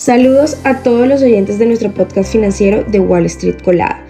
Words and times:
Saludos 0.00 0.56
a 0.64 0.82
todos 0.82 1.06
los 1.06 1.20
oyentes 1.20 1.58
de 1.58 1.66
nuestro 1.66 1.92
podcast 1.92 2.32
financiero 2.32 2.84
de 2.84 3.00
Wall 3.00 3.26
Street 3.26 3.58
Colada. 3.62 4.02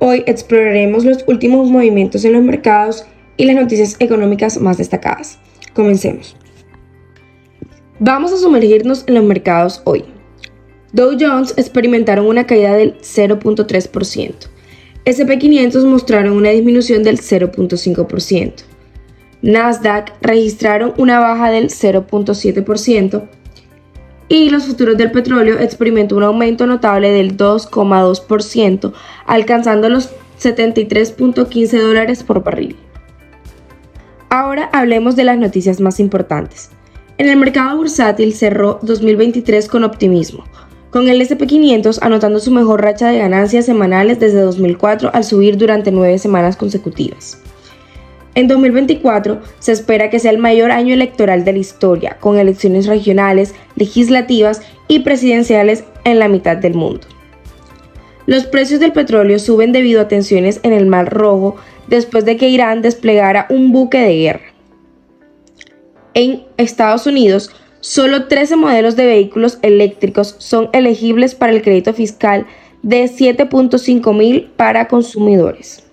Hoy 0.00 0.24
exploraremos 0.26 1.04
los 1.04 1.22
últimos 1.28 1.70
movimientos 1.70 2.24
en 2.24 2.32
los 2.32 2.42
mercados 2.42 3.04
y 3.36 3.44
las 3.44 3.54
noticias 3.54 3.94
económicas 4.00 4.60
más 4.60 4.78
destacadas. 4.78 5.38
Comencemos. 5.74 6.34
Vamos 8.00 8.32
a 8.32 8.36
sumergirnos 8.36 9.04
en 9.06 9.14
los 9.14 9.22
mercados 9.22 9.80
hoy. 9.84 10.06
Dow 10.92 11.16
Jones 11.16 11.54
experimentaron 11.56 12.26
una 12.26 12.44
caída 12.44 12.74
del 12.74 12.98
0.3%. 12.98 14.32
SP500 15.04 15.84
mostraron 15.84 16.32
una 16.32 16.50
disminución 16.50 17.04
del 17.04 17.20
0.5%. 17.20 18.54
Nasdaq 19.42 20.14
registraron 20.20 20.94
una 20.98 21.20
baja 21.20 21.52
del 21.52 21.68
0.7% 21.68 23.28
y 24.28 24.50
los 24.50 24.66
futuros 24.66 24.96
del 24.96 25.10
petróleo 25.10 25.58
experimentó 25.58 26.16
un 26.16 26.22
aumento 26.22 26.66
notable 26.66 27.10
del 27.10 27.36
2,2%, 27.36 28.92
alcanzando 29.26 29.88
los 29.88 30.10
73.15 30.40 31.80
dólares 31.80 32.22
por 32.22 32.42
barril. 32.42 32.76
Ahora 34.30 34.68
hablemos 34.72 35.16
de 35.16 35.24
las 35.24 35.38
noticias 35.38 35.80
más 35.80 36.00
importantes. 36.00 36.70
En 37.16 37.28
el 37.28 37.36
mercado 37.36 37.76
bursátil 37.76 38.34
cerró 38.34 38.78
2023 38.82 39.66
con 39.68 39.84
optimismo, 39.84 40.44
con 40.90 41.08
el 41.08 41.20
SP500 41.20 41.98
anotando 42.02 42.38
su 42.38 42.50
mejor 42.50 42.82
racha 42.82 43.08
de 43.08 43.18
ganancias 43.18 43.66
semanales 43.66 44.20
desde 44.20 44.40
2004 44.40 45.10
al 45.12 45.24
subir 45.24 45.56
durante 45.56 45.90
nueve 45.90 46.18
semanas 46.18 46.56
consecutivas. 46.56 47.42
En 48.34 48.46
2024 48.46 49.40
se 49.58 49.72
espera 49.72 50.10
que 50.10 50.20
sea 50.20 50.30
el 50.30 50.38
mayor 50.38 50.70
año 50.70 50.94
electoral 50.94 51.44
de 51.44 51.54
la 51.54 51.58
historia, 51.58 52.18
con 52.20 52.38
elecciones 52.38 52.86
regionales, 52.86 53.54
legislativas 53.78 54.62
y 54.88 55.00
presidenciales 55.00 55.84
en 56.04 56.18
la 56.18 56.28
mitad 56.28 56.56
del 56.56 56.74
mundo. 56.74 57.06
Los 58.26 58.44
precios 58.46 58.80
del 58.80 58.92
petróleo 58.92 59.38
suben 59.38 59.72
debido 59.72 60.02
a 60.02 60.08
tensiones 60.08 60.60
en 60.62 60.72
el 60.72 60.86
Mar 60.86 61.10
Rojo 61.10 61.56
después 61.86 62.24
de 62.24 62.36
que 62.36 62.50
Irán 62.50 62.82
desplegara 62.82 63.46
un 63.48 63.72
buque 63.72 63.98
de 63.98 64.16
guerra. 64.18 64.52
En 66.12 66.44
Estados 66.56 67.06
Unidos, 67.06 67.50
solo 67.80 68.26
13 68.26 68.56
modelos 68.56 68.96
de 68.96 69.06
vehículos 69.06 69.58
eléctricos 69.62 70.36
son 70.38 70.68
elegibles 70.72 71.34
para 71.34 71.52
el 71.52 71.62
crédito 71.62 71.94
fiscal 71.94 72.46
de 72.82 73.04
7.5 73.04 74.14
mil 74.14 74.50
para 74.56 74.88
consumidores. 74.88 75.84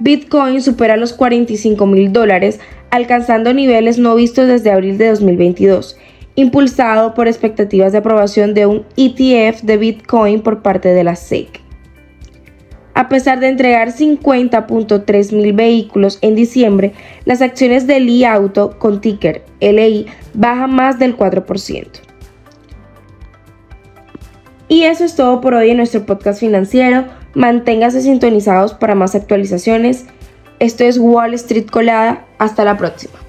Bitcoin 0.00 0.60
supera 0.60 0.96
los 0.96 1.12
45 1.12 1.86
mil 1.86 2.12
dólares, 2.12 2.60
alcanzando 2.90 3.52
niveles 3.54 3.98
no 3.98 4.14
vistos 4.14 4.48
desde 4.48 4.70
abril 4.70 4.98
de 4.98 5.10
2022, 5.10 5.96
impulsado 6.36 7.14
por 7.14 7.28
expectativas 7.28 7.92
de 7.92 7.98
aprobación 7.98 8.54
de 8.54 8.66
un 8.66 8.84
ETF 8.96 9.62
de 9.62 9.76
Bitcoin 9.76 10.40
por 10.42 10.62
parte 10.62 10.88
de 10.88 11.04
la 11.04 11.16
SEC. 11.16 11.60
A 12.94 13.08
pesar 13.08 13.40
de 13.40 13.48
entregar 13.48 13.92
50.3 13.92 15.32
mil 15.32 15.52
vehículos 15.52 16.18
en 16.22 16.36
diciembre, 16.36 16.92
las 17.24 17.42
acciones 17.42 17.88
de 17.88 17.98
Li 17.98 18.24
Auto 18.24 18.78
con 18.78 19.00
ticker 19.00 19.44
LI 19.60 20.06
bajan 20.32 20.72
más 20.74 20.98
del 21.00 21.16
4%. 21.16 21.86
Y 24.68 24.84
eso 24.84 25.04
es 25.04 25.16
todo 25.16 25.40
por 25.40 25.54
hoy 25.54 25.70
en 25.70 25.76
nuestro 25.76 26.06
podcast 26.06 26.40
financiero. 26.40 27.04
Manténgase 27.34 28.00
sintonizados 28.00 28.74
para 28.74 28.94
más 28.94 29.14
actualizaciones. 29.14 30.06
Esto 30.60 30.84
es 30.84 30.98
Wall 30.98 31.34
Street 31.34 31.66
Colada. 31.70 32.24
Hasta 32.38 32.64
la 32.64 32.76
próxima. 32.76 33.23